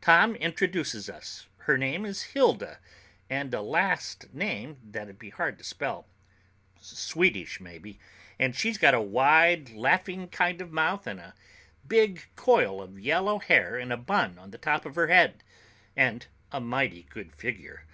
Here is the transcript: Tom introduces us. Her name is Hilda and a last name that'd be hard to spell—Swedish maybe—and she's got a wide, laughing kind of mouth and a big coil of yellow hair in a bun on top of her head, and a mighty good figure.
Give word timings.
Tom 0.00 0.34
introduces 0.36 1.10
us. 1.10 1.46
Her 1.58 1.76
name 1.76 2.06
is 2.06 2.22
Hilda 2.22 2.78
and 3.28 3.52
a 3.52 3.60
last 3.60 4.32
name 4.32 4.78
that'd 4.82 5.18
be 5.18 5.28
hard 5.28 5.58
to 5.58 5.64
spell—Swedish 5.64 7.60
maybe—and 7.60 8.56
she's 8.56 8.78
got 8.78 8.94
a 8.94 9.02
wide, 9.02 9.68
laughing 9.72 10.28
kind 10.28 10.62
of 10.62 10.72
mouth 10.72 11.06
and 11.06 11.20
a 11.20 11.34
big 11.86 12.22
coil 12.36 12.80
of 12.80 12.98
yellow 12.98 13.38
hair 13.38 13.78
in 13.78 13.92
a 13.92 13.98
bun 13.98 14.38
on 14.38 14.50
top 14.52 14.86
of 14.86 14.94
her 14.94 15.08
head, 15.08 15.44
and 15.94 16.26
a 16.50 16.58
mighty 16.58 17.02
good 17.10 17.34
figure. 17.36 17.84